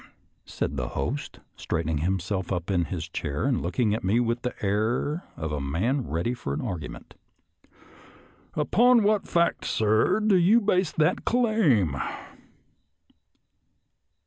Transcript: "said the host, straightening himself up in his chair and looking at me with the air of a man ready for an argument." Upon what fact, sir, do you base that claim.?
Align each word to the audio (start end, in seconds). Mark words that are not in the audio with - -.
"said 0.45 0.77
the 0.77 0.87
host, 0.97 1.41
straightening 1.55 1.99
himself 1.99 2.51
up 2.51 2.71
in 2.71 2.85
his 2.85 3.07
chair 3.07 3.43
and 3.45 3.61
looking 3.61 3.93
at 3.93 4.03
me 4.03 4.19
with 4.19 4.41
the 4.41 4.55
air 4.65 5.25
of 5.37 5.51
a 5.51 5.61
man 5.61 6.07
ready 6.07 6.33
for 6.33 6.55
an 6.55 6.59
argument." 6.61 7.13
Upon 8.55 9.03
what 9.03 9.27
fact, 9.27 9.63
sir, 9.63 10.19
do 10.19 10.37
you 10.37 10.59
base 10.59 10.91
that 10.93 11.23
claim.? 11.23 11.97